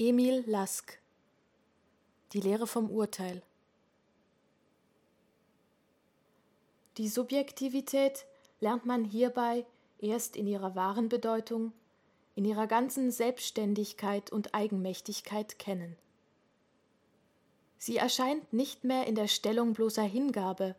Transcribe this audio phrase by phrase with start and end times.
[0.00, 0.96] Emil Lask
[2.32, 3.42] Die Lehre vom Urteil
[6.98, 8.24] Die Subjektivität
[8.60, 9.66] lernt man hierbei
[9.98, 11.72] erst in ihrer wahren Bedeutung,
[12.36, 15.96] in ihrer ganzen Selbstständigkeit und Eigenmächtigkeit kennen.
[17.78, 20.76] Sie erscheint nicht mehr in der Stellung bloßer Hingabe,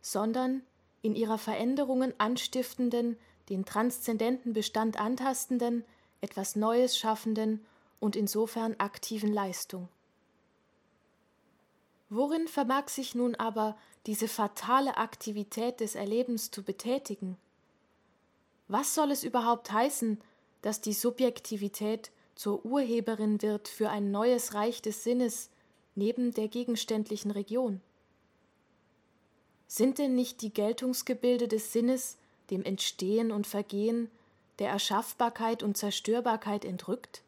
[0.00, 0.62] sondern
[1.02, 3.18] in ihrer Veränderungen anstiftenden,
[3.50, 5.84] den transzendenten Bestand antastenden,
[6.22, 7.60] etwas Neues schaffenden
[8.00, 9.88] und insofern aktiven Leistung.
[12.08, 17.36] Worin vermag sich nun aber diese fatale Aktivität des Erlebens zu betätigen?
[18.68, 20.20] Was soll es überhaupt heißen,
[20.62, 25.50] dass die Subjektivität zur Urheberin wird für ein neues Reich des Sinnes
[25.94, 27.80] neben der gegenständlichen Region?
[29.66, 32.18] Sind denn nicht die Geltungsgebilde des Sinnes
[32.50, 34.10] dem Entstehen und Vergehen,
[34.60, 37.22] der Erschaffbarkeit und Zerstörbarkeit entrückt?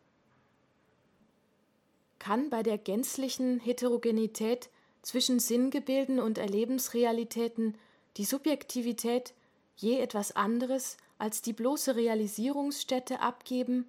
[2.19, 4.71] Kann bei der gänzlichen Heterogenität
[5.03, 7.77] zwischen Sinngebilden und Erlebensrealitäten
[8.17, 9.35] die Subjektivität
[9.77, 13.87] je etwas anderes als die bloße Realisierungsstätte abgeben,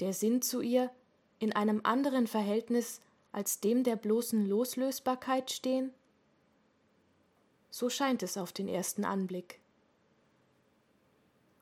[0.00, 0.90] der Sinn zu ihr
[1.38, 3.00] in einem anderen Verhältnis
[3.32, 5.92] als dem der bloßen Loslösbarkeit stehen?
[7.70, 9.60] So scheint es auf den ersten Anblick.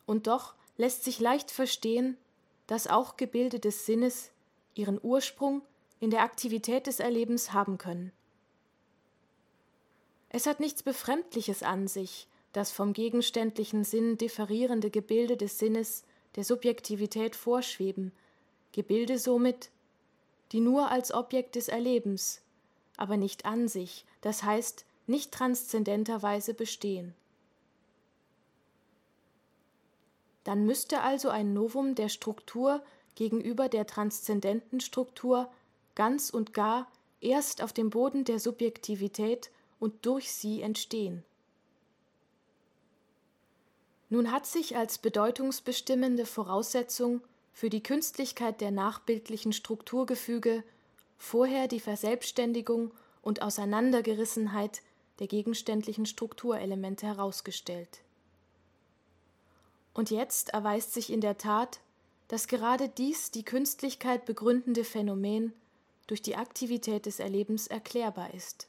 [0.06, 2.16] Und doch lässt sich leicht verstehen,
[2.66, 4.30] dass auch Gebilde des Sinnes
[4.74, 5.62] ihren Ursprung
[6.00, 8.12] in der Aktivität des Erlebens haben können.
[10.28, 16.04] Es hat nichts Befremdliches an sich, dass vom gegenständlichen Sinn differierende Gebilde des Sinnes
[16.36, 18.12] der Subjektivität vorschweben,
[18.72, 19.70] Gebilde somit,
[20.52, 22.42] die nur als Objekt des Erlebens,
[22.96, 27.14] aber nicht an sich, das heißt nicht transzendenterweise bestehen.
[30.44, 32.82] Dann müsste also ein Novum der Struktur
[33.14, 35.50] gegenüber der transzendenten Struktur
[35.94, 39.50] ganz und gar erst auf dem Boden der Subjektivität
[39.80, 41.24] und durch sie entstehen.
[44.10, 47.20] Nun hat sich als bedeutungsbestimmende Voraussetzung
[47.52, 50.62] für die Künstlichkeit der nachbildlichen Strukturgefüge
[51.16, 54.82] vorher die Verselbstständigung und Auseinandergerissenheit
[55.18, 58.00] der gegenständlichen Strukturelemente herausgestellt.
[59.94, 61.80] Und jetzt erweist sich in der Tat,
[62.28, 65.52] dass gerade dies die Künstlichkeit begründende Phänomen
[66.06, 68.68] durch die Aktivität des Erlebens erklärbar ist.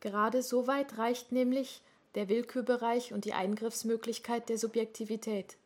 [0.00, 1.82] Gerade so weit reicht nämlich
[2.14, 5.56] der Willkürbereich und die Eingriffsmöglichkeit der Subjektivität.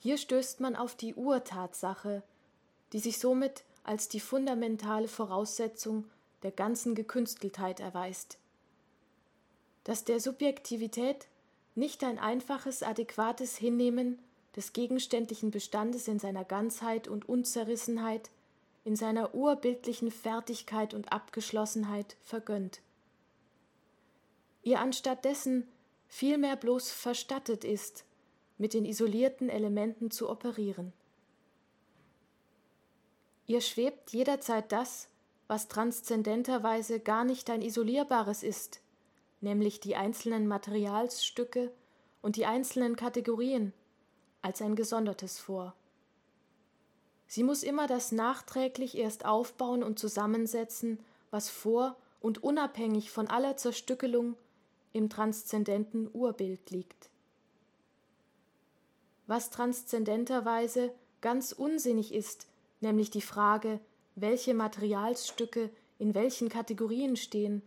[0.00, 2.22] Hier stößt man auf die Urtatsache,
[2.92, 6.04] die sich somit als die fundamentale Voraussetzung
[6.42, 8.38] der ganzen Gekünsteltheit erweist.
[9.84, 11.26] Dass der Subjektivität
[11.74, 14.18] nicht ein einfaches, adäquates Hinnehmen
[14.56, 18.30] des gegenständlichen Bestandes in seiner Ganzheit und Unzerrissenheit,
[18.84, 22.80] in seiner urbildlichen Fertigkeit und Abgeschlossenheit vergönnt.
[24.62, 25.68] Ihr anstattdessen
[26.08, 28.04] vielmehr bloß verstattet ist,
[28.56, 30.92] mit den isolierten Elementen zu operieren.
[33.46, 35.08] Ihr schwebt jederzeit das,
[35.46, 38.80] was transzendenterweise gar nicht ein isolierbares ist,
[39.40, 41.72] nämlich die einzelnen Materialsstücke
[42.20, 43.72] und die einzelnen Kategorien,
[44.42, 45.74] als ein gesondertes vor.
[47.26, 50.98] Sie muss immer das nachträglich erst aufbauen und zusammensetzen,
[51.30, 54.36] was vor und unabhängig von aller Zerstückelung
[54.92, 57.10] im transzendenten Urbild liegt.
[59.26, 62.46] Was transzendenterweise ganz unsinnig ist,
[62.80, 63.78] nämlich die Frage,
[64.14, 67.62] welche Materialsstücke in welchen Kategorien stehen,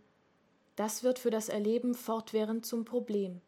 [0.74, 3.40] das wird für das Erleben fortwährend zum Problem.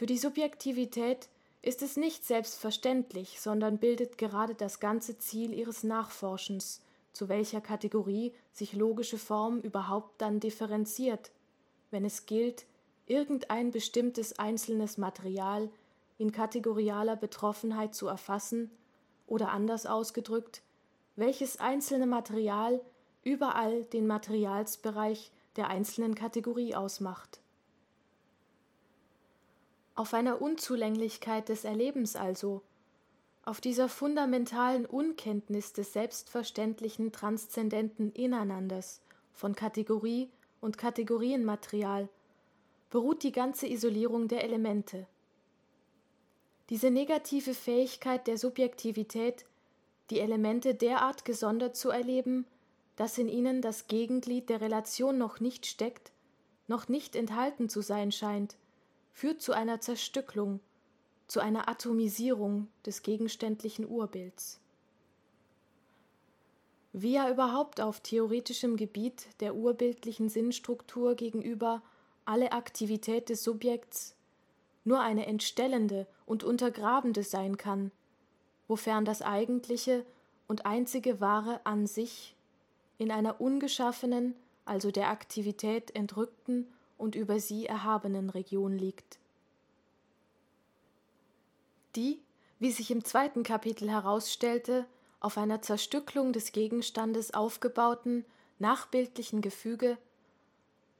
[0.00, 1.28] Für die Subjektivität
[1.60, 6.80] ist es nicht selbstverständlich, sondern bildet gerade das ganze Ziel ihres Nachforschens,
[7.12, 11.32] zu welcher Kategorie sich logische Form überhaupt dann differenziert,
[11.90, 12.64] wenn es gilt,
[13.04, 15.68] irgendein bestimmtes einzelnes Material
[16.16, 18.70] in kategorialer Betroffenheit zu erfassen
[19.26, 20.62] oder anders ausgedrückt,
[21.16, 22.80] welches einzelne Material
[23.22, 27.42] überall den Materialsbereich der einzelnen Kategorie ausmacht.
[30.00, 32.62] Auf einer Unzulänglichkeit des Erlebens also,
[33.44, 39.02] auf dieser fundamentalen Unkenntnis des selbstverständlichen transzendenten Ineinanders
[39.34, 40.30] von Kategorie
[40.62, 42.08] und Kategorienmaterial
[42.88, 45.06] beruht die ganze Isolierung der Elemente.
[46.70, 49.44] Diese negative Fähigkeit der Subjektivität
[50.08, 52.46] die Elemente derart gesondert zu erleben,
[52.96, 56.10] dass in ihnen das Gegenglied der Relation noch nicht steckt,
[56.68, 58.56] noch nicht enthalten zu sein scheint,
[59.12, 60.60] führt zu einer Zerstücklung,
[61.26, 64.60] zu einer Atomisierung des gegenständlichen Urbilds.
[66.92, 71.82] Wie er überhaupt auf theoretischem Gebiet der urbildlichen Sinnstruktur gegenüber
[72.24, 74.16] alle Aktivität des Subjekts
[74.84, 77.92] nur eine entstellende und untergrabende sein kann,
[78.66, 80.04] wofern das eigentliche
[80.48, 82.34] und einzige Wahre an sich
[82.98, 84.34] in einer ungeschaffenen,
[84.64, 86.66] also der Aktivität entrückten
[87.00, 89.18] und über sie erhabenen Region liegt.
[91.96, 92.20] Die,
[92.58, 94.86] wie sich im zweiten Kapitel herausstellte,
[95.18, 98.24] auf einer Zerstücklung des Gegenstandes aufgebauten,
[98.58, 99.98] nachbildlichen Gefüge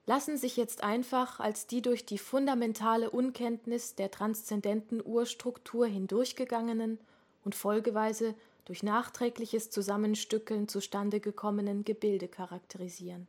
[0.06, 6.99] lassen sich jetzt einfach als die durch die fundamentale Unkenntnis der transzendenten Urstruktur hindurchgegangenen
[7.44, 13.26] und folgeweise durch nachträgliches Zusammenstückeln zustande gekommenen Gebilde charakterisieren.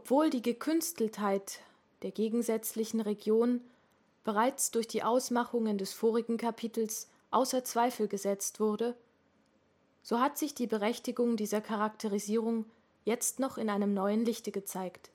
[0.00, 1.58] Obwohl die Gekünsteltheit
[2.02, 3.60] der gegensätzlichen Region
[4.22, 8.96] bereits durch die Ausmachungen des vorigen Kapitels außer Zweifel gesetzt wurde,
[10.04, 12.64] so hat sich die Berechtigung dieser Charakterisierung
[13.04, 15.10] jetzt noch in einem neuen Lichte gezeigt.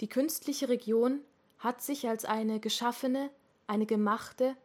[0.00, 1.18] Die künstliche Region
[1.58, 3.30] hat sich als eine geschaffene,
[3.66, 4.56] eine gemachte,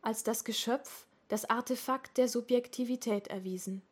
[0.00, 3.82] als das Geschöpf, das Artefakt der Subjektivität erwiesen.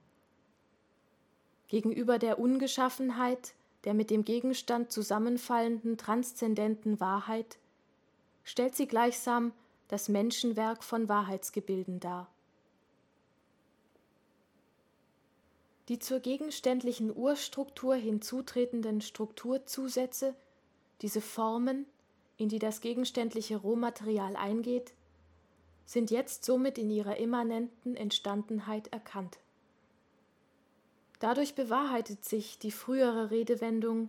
[1.69, 3.53] Gegenüber der Ungeschaffenheit,
[3.85, 7.59] der mit dem Gegenstand zusammenfallenden transzendenten Wahrheit,
[8.45, 9.53] stellt sie gleichsam
[9.89, 12.29] das Menschenwerk von Wahrheitsgebilden dar.
[15.89, 20.37] Die zur gegenständlichen Urstruktur hinzutretenden Strukturzusätze,
[21.03, 21.87] diese Formen,
[22.37, 24.93] in die das gegenständliche Rohmaterial eingeht,
[25.87, 29.39] sind jetzt somit in ihrer immanenten Entstandenheit erkannt.
[31.21, 34.09] Dadurch bewahrheitet sich die frühere Redewendung,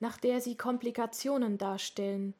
[0.00, 2.34] nach der sie Komplikationen darstellen,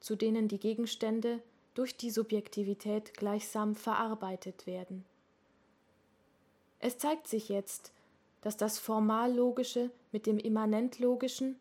[0.00, 1.40] zu denen die Gegenstände
[1.74, 5.04] durch die Subjektivität gleichsam verarbeitet werden.
[6.80, 7.92] Es zeigt sich jetzt,
[8.40, 11.56] dass das formal-logische mit dem immanent-logischen,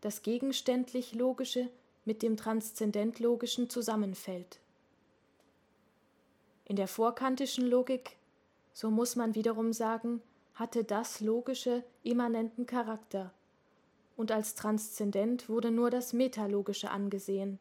[0.00, 1.68] das gegenständlich-logische
[2.04, 4.58] mit dem transzendent-logischen zusammenfällt.
[6.64, 8.16] In der vorkantischen Logik,
[8.72, 10.22] so muss man wiederum sagen,
[10.54, 13.32] hatte das Logische immanenten Charakter,
[14.16, 17.58] und als transzendent wurde nur das Metalogische angesehen.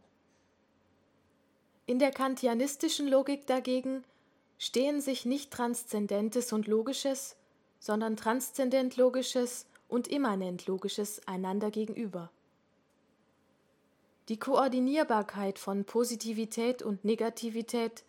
[1.86, 4.04] In der kantianistischen Logik dagegen
[4.58, 7.36] stehen sich nicht Transzendentes und Logisches,
[7.80, 12.32] sondern transzendent Logisches und immanent Logisches einander gegenüber.
[14.30, 18.06] Die Koordinierbarkeit von Positivität und Negativität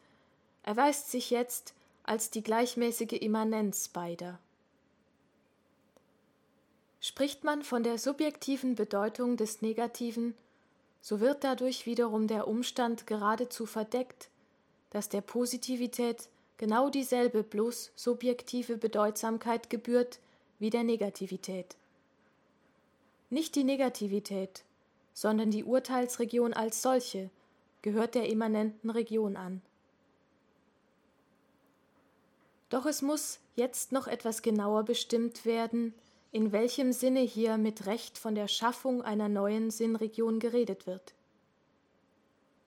[0.63, 4.39] erweist sich jetzt als die gleichmäßige Immanenz beider.
[7.07, 10.35] Spricht man von der subjektiven Bedeutung des Negativen,
[11.03, 14.31] so wird dadurch wiederum der Umstand geradezu verdeckt,
[14.89, 20.19] dass der Positivität genau dieselbe bloß subjektive Bedeutsamkeit gebührt
[20.59, 21.77] wie der Negativität.
[23.29, 24.65] Nicht die Negativität,
[25.13, 27.29] sondern die Urteilsregion als solche
[27.83, 29.61] gehört der immanenten Region an.
[32.71, 35.93] Doch es muss jetzt noch etwas genauer bestimmt werden,
[36.35, 41.15] in welchem Sinne hier mit Recht von der Schaffung einer neuen Sinnregion geredet wird.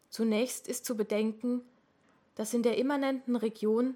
[0.09, 1.59] Zunächst ist zu bedenken,
[2.35, 3.95] dass in der immanenten Region,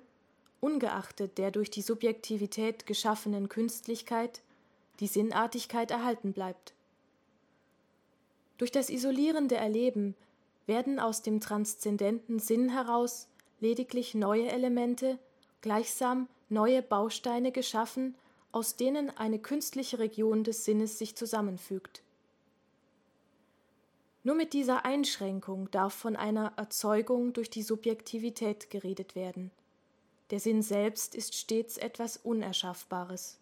[0.59, 4.41] ungeachtet der durch die Subjektivität geschaffenen Künstlichkeit,
[4.99, 6.73] die Sinnartigkeit erhalten bleibt.
[8.57, 10.15] Durch das isolierende Erleben
[10.65, 13.29] werden aus dem transzendenten Sinn heraus
[13.61, 15.17] lediglich neue Elemente,
[15.61, 18.15] gleichsam neue Bausteine geschaffen
[18.51, 22.01] aus denen eine künstliche Region des Sinnes sich zusammenfügt.
[24.23, 29.51] Nur mit dieser Einschränkung darf von einer Erzeugung durch die Subjektivität geredet werden.
[30.29, 33.39] Der Sinn selbst ist stets etwas Unerschaffbares.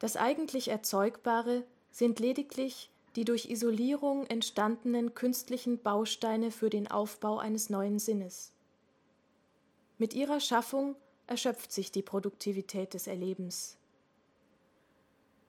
[0.00, 7.68] Das eigentlich Erzeugbare sind lediglich die durch Isolierung entstandenen künstlichen Bausteine für den Aufbau eines
[7.68, 8.52] neuen Sinnes.
[9.98, 10.96] Mit ihrer Schaffung
[11.32, 13.78] erschöpft sich die Produktivität des Erlebens.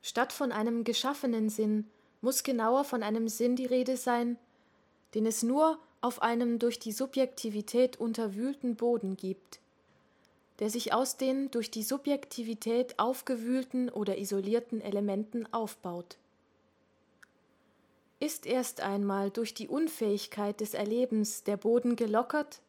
[0.01, 1.89] Statt von einem geschaffenen Sinn
[2.21, 4.37] muss genauer von einem Sinn die Rede sein,
[5.13, 9.59] den es nur auf einem durch die Subjektivität unterwühlten Boden gibt,
[10.59, 16.17] der sich aus den durch die Subjektivität aufgewühlten oder isolierten Elementen aufbaut.
[18.21, 22.61] Ist erst einmal durch die Unfähigkeit des Erlebens der Boden gelockert,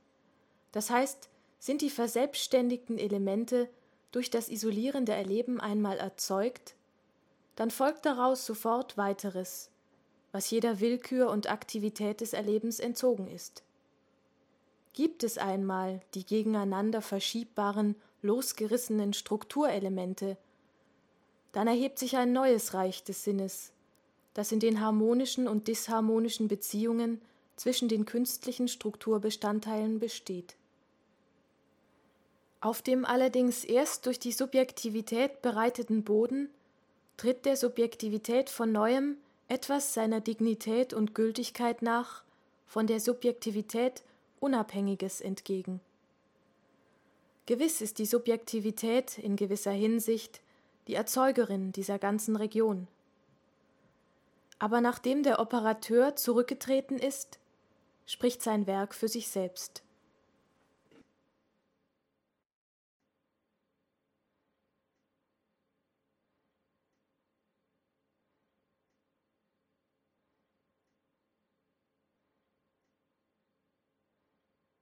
[0.73, 1.28] das heißt
[1.64, 3.71] sind die verselbstständigten Elemente
[4.12, 6.75] durch das isolierende Erleben einmal erzeugt,
[7.56, 9.71] dann folgt daraus sofort weiteres,
[10.30, 13.62] was jeder Willkür und Aktivität des Erlebens entzogen ist.
[14.92, 20.37] Gibt es einmal die gegeneinander verschiebbaren, losgerissenen Strukturelemente,
[21.52, 23.73] dann erhebt sich ein neues Reich des Sinnes,
[24.35, 27.23] das in den harmonischen und disharmonischen Beziehungen
[27.56, 30.56] zwischen den künstlichen Strukturbestandteilen besteht.
[32.64, 36.49] Auf dem allerdings erst durch die Subjektivität bereiteten Boden
[37.18, 39.18] tritt der Subjektivität von neuem
[39.49, 42.23] etwas seiner Dignität und Gültigkeit nach,
[42.66, 44.02] von der Subjektivität
[44.40, 45.83] Unabhängiges entgegen.
[47.44, 50.40] Gewiss ist die Subjektivität in gewisser Hinsicht
[50.88, 52.88] die Erzeugerin dieser ganzen Region.
[54.59, 57.38] Aber nachdem der Operateur zurückgetreten ist,
[58.06, 59.83] spricht sein Werk für sich selbst.